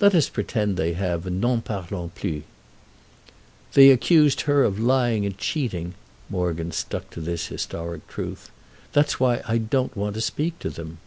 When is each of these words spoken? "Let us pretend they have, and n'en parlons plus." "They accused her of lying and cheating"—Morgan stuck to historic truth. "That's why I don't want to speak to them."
"Let 0.00 0.12
us 0.12 0.28
pretend 0.28 0.76
they 0.76 0.94
have, 0.94 1.24
and 1.24 1.40
n'en 1.40 1.60
parlons 1.62 2.10
plus." 2.16 2.42
"They 3.74 3.90
accused 3.90 4.40
her 4.40 4.64
of 4.64 4.80
lying 4.80 5.24
and 5.24 5.38
cheating"—Morgan 5.38 6.72
stuck 6.72 7.10
to 7.10 7.20
historic 7.20 8.08
truth. 8.08 8.50
"That's 8.92 9.20
why 9.20 9.40
I 9.46 9.58
don't 9.58 9.96
want 9.96 10.14
to 10.16 10.20
speak 10.20 10.58
to 10.58 10.68
them." 10.70 10.98